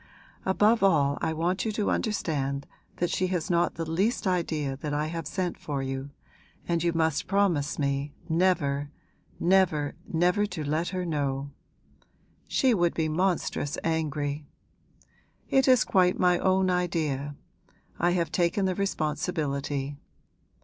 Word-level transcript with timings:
Above 0.47 0.81
all 0.81 1.19
I 1.21 1.31
want 1.31 1.63
you 1.63 1.71
to 1.73 1.91
understand 1.91 2.65
that 2.95 3.11
she 3.11 3.27
has 3.27 3.51
not 3.51 3.75
the 3.75 3.87
least 3.87 4.25
idea 4.25 4.75
that 4.77 4.95
I 4.95 5.05
have 5.05 5.27
sent 5.27 5.59
for 5.59 5.83
you, 5.83 6.09
and 6.67 6.83
you 6.83 6.91
must 6.91 7.27
promise 7.27 7.77
me 7.77 8.11
never, 8.27 8.89
never, 9.39 9.93
never 10.11 10.47
to 10.47 10.63
let 10.63 10.87
her 10.87 11.05
know. 11.05 11.51
She 12.47 12.73
would 12.73 12.95
be 12.95 13.09
monstrous 13.09 13.77
angry. 13.83 14.47
It 15.49 15.67
is 15.67 15.83
quite 15.83 16.17
my 16.19 16.39
own 16.39 16.71
idea 16.71 17.35
I 17.99 18.13
have 18.17 18.31
taken 18.31 18.65
the 18.65 18.73
responsibility. 18.73 19.97